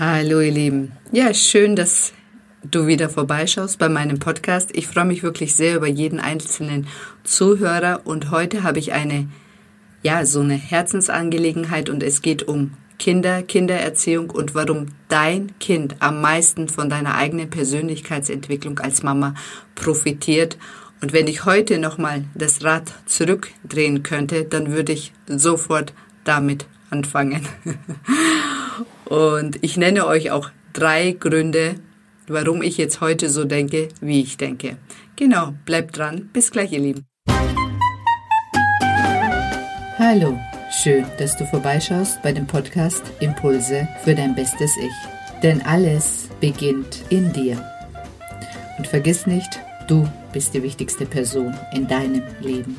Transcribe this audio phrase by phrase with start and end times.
[0.00, 0.92] Hallo ihr Lieben.
[1.10, 2.12] Ja, schön, dass
[2.62, 4.70] du wieder vorbeischaust bei meinem Podcast.
[4.72, 6.86] Ich freue mich wirklich sehr über jeden einzelnen
[7.24, 9.28] Zuhörer und heute habe ich eine,
[10.04, 16.20] ja, so eine Herzensangelegenheit und es geht um Kinder, Kindererziehung und warum dein Kind am
[16.20, 19.34] meisten von deiner eigenen Persönlichkeitsentwicklung als Mama
[19.74, 20.58] profitiert.
[21.00, 25.92] Und wenn ich heute nochmal das Rad zurückdrehen könnte, dann würde ich sofort
[26.22, 27.48] damit anfangen.
[29.08, 31.76] Und ich nenne euch auch drei Gründe,
[32.26, 34.76] warum ich jetzt heute so denke, wie ich denke.
[35.16, 36.28] Genau, bleibt dran.
[36.32, 37.06] Bis gleich, ihr Lieben.
[39.98, 40.38] Hallo,
[40.70, 45.42] schön, dass du vorbeischaust bei dem Podcast Impulse für dein bestes Ich.
[45.42, 47.64] Denn alles beginnt in dir.
[48.76, 52.76] Und vergiss nicht, du bist die wichtigste Person in deinem Leben.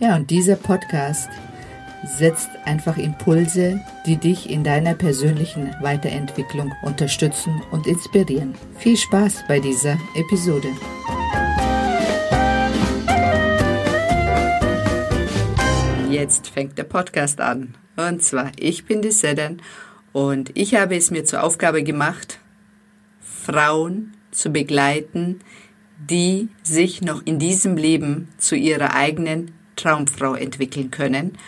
[0.00, 1.30] Ja, und dieser Podcast
[2.04, 8.54] setzt einfach Impulse, die dich in deiner persönlichen Weiterentwicklung unterstützen und inspirieren.
[8.78, 10.68] Viel Spaß bei dieser Episode.
[16.10, 17.76] Jetzt fängt der Podcast an.
[17.96, 19.62] Und zwar, ich bin die Sedan
[20.12, 22.40] und ich habe es mir zur Aufgabe gemacht,
[23.20, 25.40] Frauen zu begleiten,
[25.98, 31.38] die sich noch in diesem Leben zu ihrer eigenen Traumfrau entwickeln können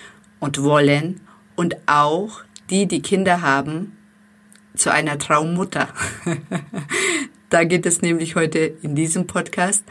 [0.43, 1.21] und wollen
[1.55, 3.97] und auch die, die Kinder haben,
[4.75, 5.89] zu einer Traummutter.
[7.49, 9.85] da geht es nämlich heute in diesem Podcast.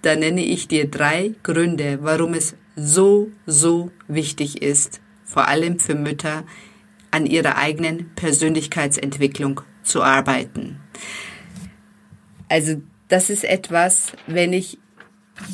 [0.00, 5.94] Da nenne ich dir drei Gründe, warum es so, so wichtig ist, vor allem für
[5.94, 6.44] Mütter,
[7.10, 10.80] an ihrer eigenen Persönlichkeitsentwicklung zu arbeiten.
[12.48, 14.78] Also das ist etwas, wenn ich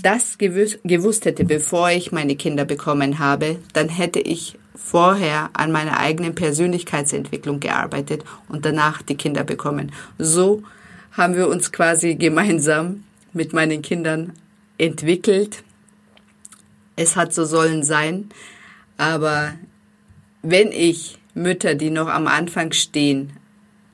[0.03, 5.99] das gewusst hätte, bevor ich meine Kinder bekommen habe, dann hätte ich vorher an meiner
[5.99, 9.93] eigenen Persönlichkeitsentwicklung gearbeitet und danach die Kinder bekommen.
[10.19, 10.63] So
[11.13, 14.33] haben wir uns quasi gemeinsam mit meinen Kindern
[14.79, 15.65] entwickelt.
[16.95, 18.29] Es hat so sollen sein,
[18.97, 19.55] aber
[20.43, 23.33] wenn ich Mütter, die noch am Anfang stehen,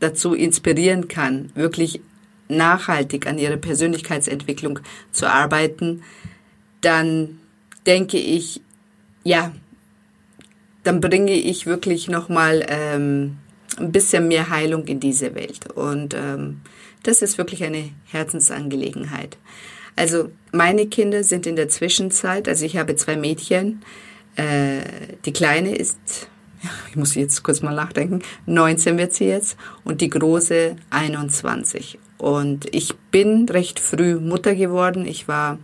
[0.01, 2.01] dazu inspirieren kann, wirklich
[2.57, 4.81] nachhaltig an ihrer Persönlichkeitsentwicklung
[5.11, 6.03] zu arbeiten,
[6.81, 7.39] dann
[7.87, 8.61] denke ich,
[9.25, 9.53] ja,
[10.83, 13.39] dann bringe ich wirklich nochmal ähm,
[13.79, 15.71] ein bisschen mehr Heilung in diese Welt.
[15.73, 16.61] Und ähm,
[17.03, 19.39] das ist wirklich eine Herzensangelegenheit.
[19.97, 23.83] Also meine Kinder sind in der Zwischenzeit, also ich habe zwei Mädchen.
[24.37, 24.81] Äh,
[25.25, 26.29] die kleine ist,
[26.91, 31.99] ich muss jetzt kurz mal nachdenken, 19 wird sie jetzt und die große 21.
[32.23, 35.07] Und ich bin recht früh Mutter geworden.
[35.07, 35.59] Ich war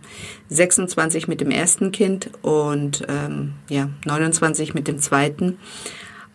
[0.49, 5.57] 26 mit dem ersten Kind und ähm, ja 29 mit dem zweiten.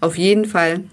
[0.00, 0.84] Auf jeden Fall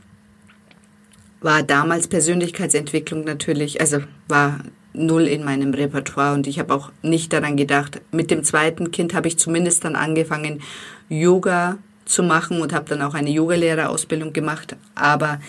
[1.40, 4.59] war damals Persönlichkeitsentwicklung natürlich, also war
[4.91, 8.02] null in meinem Repertoire und ich habe auch nicht daran gedacht.
[8.12, 10.62] Mit dem zweiten Kind habe ich zumindest dann angefangen,
[11.08, 14.75] Yoga zu machen und habe dann auch eine Yogalehrerausbildung gemacht.
[14.94, 15.40] Aber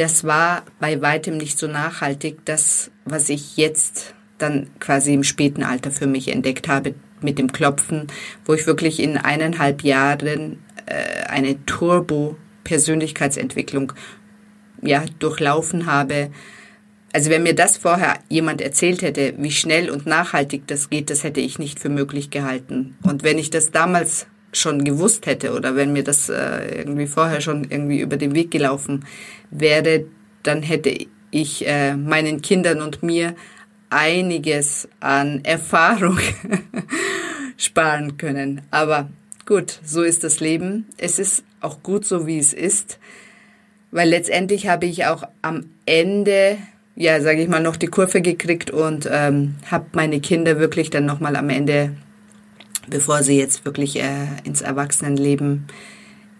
[0.00, 5.62] das war bei weitem nicht so nachhaltig, das, was ich jetzt dann quasi im späten
[5.62, 8.06] Alter für mich entdeckt habe mit dem Klopfen,
[8.46, 13.92] wo ich wirklich in eineinhalb Jahren äh, eine Turbo-Persönlichkeitsentwicklung
[14.80, 16.30] ja, durchlaufen habe.
[17.12, 21.24] Also wenn mir das vorher jemand erzählt hätte, wie schnell und nachhaltig das geht, das
[21.24, 22.96] hätte ich nicht für möglich gehalten.
[23.02, 27.40] Und wenn ich das damals schon gewusst hätte oder wenn mir das äh, irgendwie vorher
[27.40, 29.04] schon irgendwie über den Weg gelaufen
[29.50, 30.04] wäre,
[30.42, 30.96] dann hätte
[31.30, 33.34] ich äh, meinen Kindern und mir
[33.90, 36.18] einiges an Erfahrung
[37.56, 38.62] sparen können.
[38.70, 39.10] Aber
[39.46, 40.86] gut, so ist das Leben.
[40.96, 42.98] Es ist auch gut so, wie es ist,
[43.90, 46.56] weil letztendlich habe ich auch am Ende,
[46.96, 51.04] ja, sage ich mal, noch die Kurve gekriegt und ähm, habe meine Kinder wirklich dann
[51.04, 51.96] nochmal am Ende
[52.90, 55.66] bevor sie jetzt wirklich äh, ins Erwachsenenleben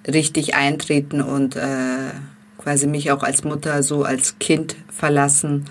[0.07, 2.11] richtig eintreten und äh,
[2.59, 5.67] quasi mich auch als Mutter so als Kind verlassen,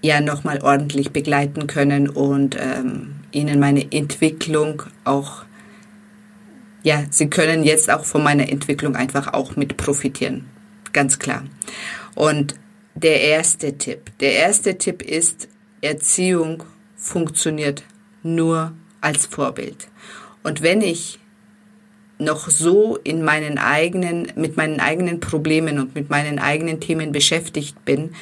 [0.00, 5.44] ja nochmal ordentlich begleiten können und ähm, ihnen meine Entwicklung auch,
[6.82, 10.46] ja, sie können jetzt auch von meiner Entwicklung einfach auch mit profitieren.
[10.92, 11.44] Ganz klar.
[12.14, 12.56] Und
[12.94, 15.48] der erste Tipp, der erste Tipp ist,
[15.80, 16.64] Erziehung
[16.96, 17.84] funktioniert
[18.22, 18.72] nur
[19.02, 19.88] als Vorbild.
[20.42, 21.18] Und wenn ich
[22.18, 27.84] noch so in meinen eigenen, mit meinen eigenen Problemen und mit meinen eigenen Themen beschäftigt
[27.84, 28.14] bin,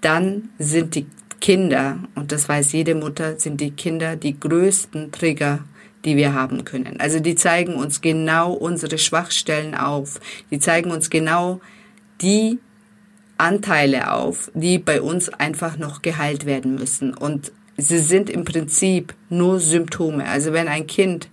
[0.00, 1.06] dann sind die
[1.40, 5.64] Kinder, und das weiß jede Mutter, sind die Kinder die größten Trigger,
[6.04, 7.00] die wir haben können.
[7.00, 10.20] Also die zeigen uns genau unsere Schwachstellen auf.
[10.50, 11.60] Die zeigen uns genau
[12.20, 12.58] die
[13.36, 17.14] Anteile auf, die bei uns einfach noch geheilt werden müssen.
[17.14, 20.26] Und sie sind im Prinzip nur Symptome.
[20.26, 21.28] Also wenn ein Kind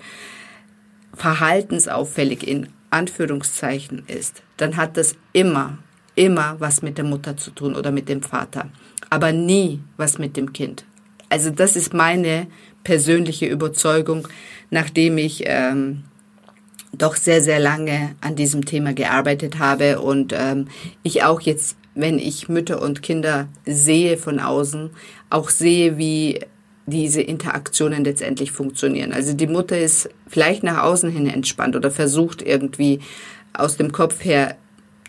[1.14, 5.78] verhaltensauffällig in Anführungszeichen ist, dann hat das immer,
[6.16, 8.70] immer was mit der Mutter zu tun oder mit dem Vater,
[9.10, 10.86] aber nie was mit dem Kind.
[11.30, 12.48] Also das ist meine
[12.84, 14.28] persönliche Überzeugung,
[14.70, 16.04] nachdem ich ähm,
[16.92, 20.68] doch sehr, sehr lange an diesem Thema gearbeitet habe und ähm,
[21.04, 24.92] ich auch jetzt, wenn ich Mütter und Kinder sehe von außen,
[25.30, 26.40] auch sehe, wie
[26.86, 29.14] diese Interaktionen letztendlich funktionieren.
[29.14, 33.00] Also die Mutter ist vielleicht nach außen hin entspannt oder versucht irgendwie
[33.54, 34.56] aus dem Kopf her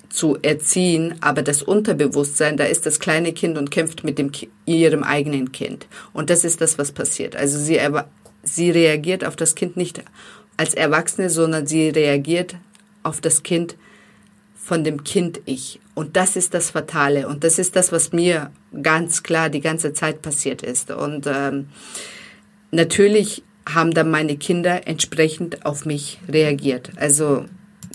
[0.08, 4.30] zu erziehen, aber das Unterbewusstsein, da ist das kleine Kind und kämpft mit dem,
[4.66, 5.86] ihrem eigenen Kind.
[6.12, 7.34] Und das ist das, was passiert.
[7.34, 7.80] Also sie,
[8.42, 10.02] sie reagiert auf das Kind nicht
[10.58, 12.56] als Erwachsene, sondern sie reagiert
[13.02, 13.76] auf das Kind
[14.62, 15.80] von dem Kind-Ich.
[15.94, 17.26] Und das ist das Fatale.
[17.26, 20.90] Und das ist das, was mir ganz klar die ganze Zeit passiert ist.
[20.90, 21.68] Und ähm,
[22.70, 26.92] natürlich haben dann meine Kinder entsprechend auf mich reagiert.
[26.96, 27.44] Also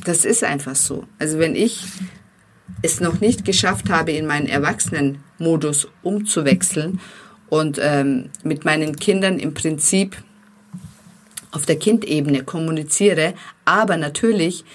[0.03, 1.05] das ist einfach so.
[1.19, 1.83] Also wenn ich
[2.81, 6.99] es noch nicht geschafft habe, in meinen Erwachsenenmodus umzuwechseln
[7.49, 10.17] und ähm, mit meinen Kindern im Prinzip
[11.51, 13.33] auf der Kindebene kommuniziere,
[13.65, 14.65] aber natürlich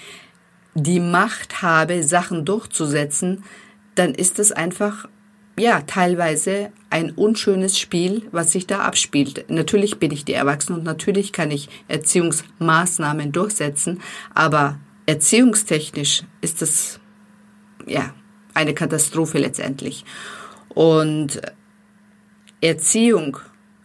[0.75, 3.43] die Macht habe, Sachen durchzusetzen,
[3.95, 5.07] dann ist es einfach
[5.57, 9.45] ja, teilweise ein unschönes Spiel, was sich da abspielt.
[9.49, 14.01] Natürlich bin ich die Erwachsene und natürlich kann ich Erziehungsmaßnahmen durchsetzen,
[14.33, 16.99] aber erziehungstechnisch ist das
[17.85, 18.13] ja
[18.53, 20.05] eine Katastrophe letztendlich.
[20.69, 21.41] Und
[22.61, 23.37] Erziehung,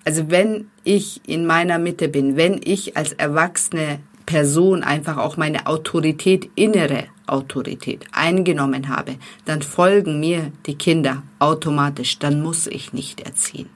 [0.05, 5.67] also wenn ich in meiner Mitte bin, wenn ich als erwachsene Person einfach auch meine
[5.67, 9.17] Autorität, innere Autorität eingenommen habe,
[9.47, 13.71] dann folgen mir die Kinder automatisch, dann muss ich nicht erziehen.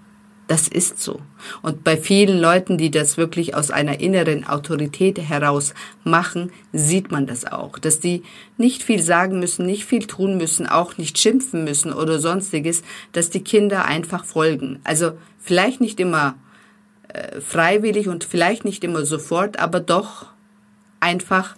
[0.48, 1.22] Das ist so.
[1.62, 5.72] Und bei vielen Leuten, die das wirklich aus einer inneren Autorität heraus
[6.04, 8.22] machen, sieht man das auch, dass die
[8.58, 12.82] nicht viel sagen müssen, nicht viel tun müssen, auch nicht schimpfen müssen oder sonstiges,
[13.12, 14.80] dass die Kinder einfach folgen.
[14.84, 16.34] Also vielleicht nicht immer
[17.08, 20.31] äh, freiwillig und vielleicht nicht immer sofort, aber doch
[21.02, 21.56] einfach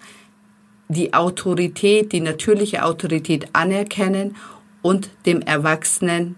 [0.89, 4.37] die Autorität, die natürliche Autorität anerkennen
[4.83, 6.37] und dem Erwachsenen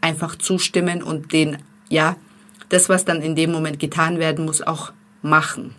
[0.00, 1.58] einfach zustimmen und den
[1.88, 2.16] ja,
[2.70, 5.74] das, was dann in dem Moment getan werden muss, auch machen.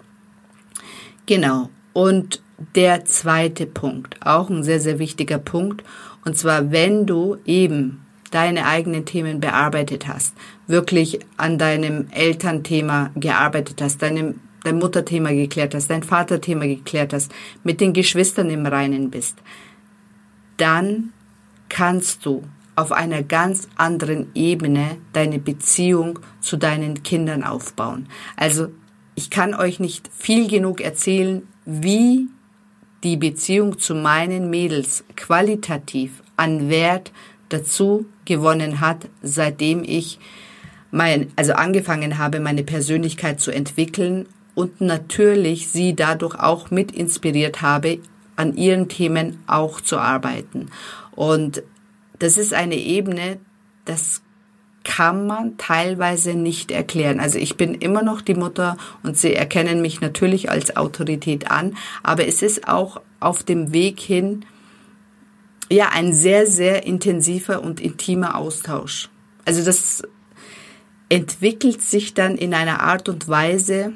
[1.26, 1.70] Genau.
[1.92, 2.42] Und
[2.76, 5.84] der zweite Punkt, auch ein sehr, sehr wichtiger Punkt,
[6.24, 10.34] und zwar, wenn du eben deine eigenen Themen bearbeitet hast,
[10.68, 17.32] wirklich an deinem Elternthema gearbeitet hast, deinem dein Mutterthema geklärt hast, dein Vaterthema geklärt hast,
[17.64, 19.38] mit den Geschwistern im Reinen bist,
[20.58, 21.14] dann
[21.70, 22.44] kannst du
[22.76, 28.08] auf einer ganz anderen Ebene deine Beziehung zu deinen Kindern aufbauen.
[28.36, 28.70] Also
[29.16, 32.28] ich kann euch nicht viel genug erzählen, wie
[33.04, 37.12] die Beziehung zu meinen Mädels qualitativ an Wert
[37.50, 40.20] dazu gewonnen hat, seitdem ich
[40.90, 47.62] mein, also angefangen habe, meine Persönlichkeit zu entwickeln und natürlich sie dadurch auch mit inspiriert
[47.62, 48.00] habe,
[48.36, 50.70] an ihren Themen auch zu arbeiten.
[51.12, 51.64] Und
[52.20, 53.38] das ist eine Ebene,
[53.86, 54.22] das
[54.84, 57.20] kann man teilweise nicht erklären.
[57.20, 61.78] Also ich bin immer noch die Mutter und sie erkennen mich natürlich als Autorität an,
[62.04, 64.46] aber es ist auch auf dem Weg hin
[65.72, 69.10] ja ein sehr sehr intensiver und intimer Austausch.
[69.46, 70.04] Also das
[71.10, 73.94] entwickelt sich dann in einer Art und Weise,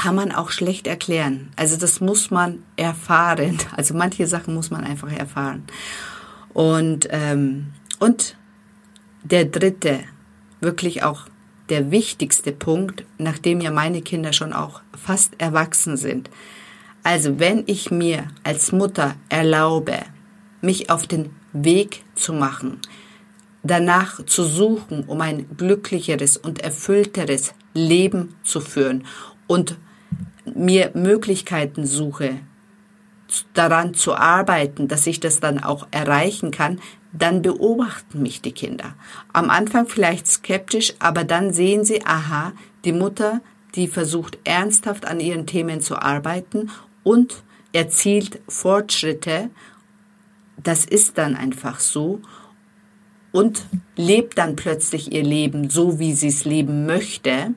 [0.00, 1.50] kann man auch schlecht erklären.
[1.56, 3.58] Also das muss man erfahren.
[3.76, 5.64] Also manche Sachen muss man einfach erfahren.
[6.54, 7.66] Und, ähm,
[7.98, 8.36] und
[9.22, 10.00] der dritte,
[10.60, 11.26] wirklich auch
[11.68, 16.30] der wichtigste Punkt, nachdem ja meine Kinder schon auch fast erwachsen sind.
[17.02, 19.98] Also wenn ich mir als Mutter erlaube,
[20.62, 22.80] mich auf den Weg zu machen,
[23.62, 29.04] danach zu suchen, um ein glücklicheres und erfüllteres Leben zu führen
[29.46, 29.76] und
[30.44, 32.36] mir Möglichkeiten suche,
[33.54, 36.80] daran zu arbeiten, dass ich das dann auch erreichen kann,
[37.12, 38.94] dann beobachten mich die Kinder.
[39.32, 42.52] Am Anfang vielleicht skeptisch, aber dann sehen sie, aha,
[42.84, 43.40] die Mutter,
[43.74, 46.70] die versucht ernsthaft an ihren Themen zu arbeiten
[47.02, 49.50] und erzielt Fortschritte.
[50.62, 52.20] Das ist dann einfach so
[53.32, 53.64] und
[53.96, 57.54] lebt dann plötzlich ihr Leben so, wie sie es leben möchte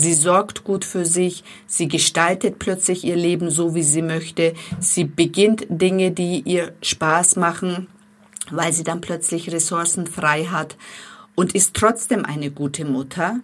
[0.00, 5.04] Sie sorgt gut für sich, sie gestaltet plötzlich ihr Leben so, wie sie möchte, sie
[5.04, 7.86] beginnt Dinge, die ihr Spaß machen,
[8.50, 10.78] weil sie dann plötzlich Ressourcen frei hat
[11.34, 13.40] und ist trotzdem eine gute Mutter,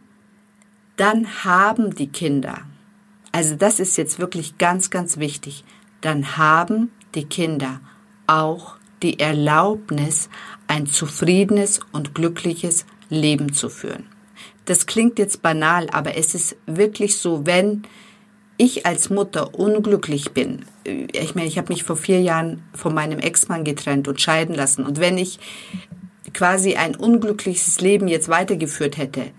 [0.96, 2.62] dann haben die Kinder,
[3.32, 5.62] also das ist jetzt wirklich ganz, ganz wichtig,
[6.00, 7.82] dann haben die Kinder
[8.26, 10.30] auch die Erlaubnis,
[10.68, 14.15] ein zufriedenes und glückliches Leben zu führen.
[14.66, 17.82] Das klingt jetzt banal, aber es ist wirklich so, wenn
[18.58, 23.18] ich als Mutter unglücklich bin, ich meine, ich habe mich vor vier Jahren von meinem
[23.18, 24.85] Ex-Mann getrennt und scheiden lassen.
[24.85, 25.38] Und wenn ich
[26.32, 29.30] quasi ein unglückliches Leben jetzt weitergeführt hätte,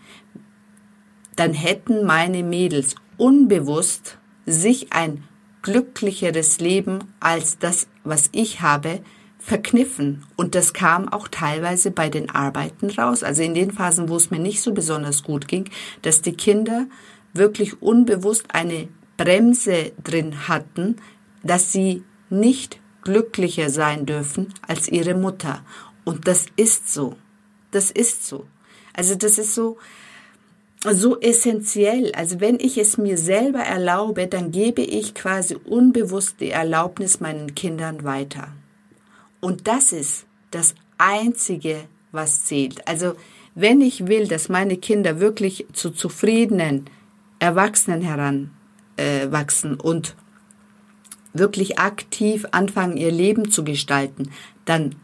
[1.36, 5.24] dann hätten meine Mädels unbewusst sich ein
[5.62, 9.02] glücklicheres Leben als das, was ich habe,
[9.48, 10.26] verkniffen.
[10.36, 13.24] Und das kam auch teilweise bei den Arbeiten raus.
[13.24, 15.70] Also in den Phasen, wo es mir nicht so besonders gut ging,
[16.02, 16.88] dass die Kinder
[17.34, 20.98] wirklich unbewusst eine Bremse drin hatten,
[21.44, 25.64] dass sie nicht glücklicher sein dürfen als ihre Mutter.
[26.04, 27.16] Und das ist so.
[27.72, 28.46] Das ist so.
[28.94, 29.78] Also das ist so,
[30.84, 32.12] so essentiell.
[32.16, 37.56] Also wenn ich es mir selber erlaube, dann gebe ich quasi unbewusst die Erlaubnis meinen
[37.56, 38.50] Kindern weiter.
[39.48, 42.86] Und das ist das Einzige, was zählt.
[42.86, 43.16] Also
[43.56, 46.90] wenn ich will, dass meine Kinder wirklich zu zufriedenen
[47.40, 50.18] Erwachsenen heranwachsen äh, und
[51.32, 54.32] wirklich aktiv anfangen, ihr Leben zu gestalten,
[54.66, 54.96] dann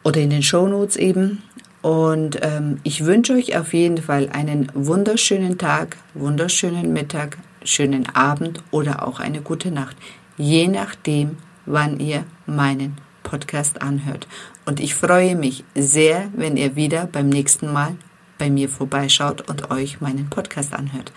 [0.03, 1.43] oder in den Shownotes eben.
[1.81, 8.63] Und ähm, ich wünsche euch auf jeden Fall einen wunderschönen Tag, wunderschönen Mittag, schönen Abend
[8.71, 9.97] oder auch eine gute Nacht,
[10.37, 14.29] je nachdem, wann ihr meinen Podcast anhört.
[14.65, 17.97] Und ich freue mich sehr, wenn ihr wieder beim nächsten Mal
[18.43, 21.13] bei mir vorbeischaut und euch meinen Podcast anhört.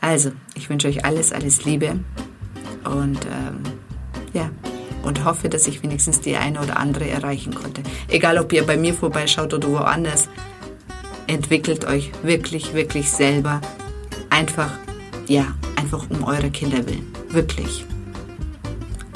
[0.00, 2.00] Also, ich wünsche euch alles, alles Liebe
[2.84, 3.60] und ähm,
[4.32, 4.48] ja,
[5.02, 7.82] und hoffe, dass ich wenigstens die eine oder andere erreichen konnte.
[8.08, 10.30] Egal, ob ihr bei mir vorbeischaut oder woanders,
[11.26, 13.60] entwickelt euch wirklich, wirklich selber.
[14.30, 14.70] Einfach,
[15.26, 17.12] ja, einfach um eure Kinder willen.
[17.28, 17.84] Wirklich.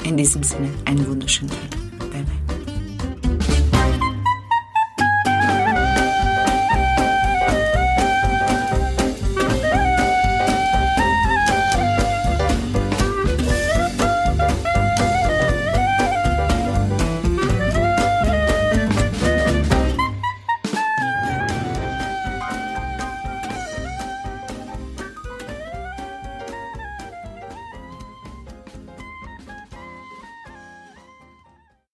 [0.03, 1.74] In diesem Sinne, einen wunderschönen Tag.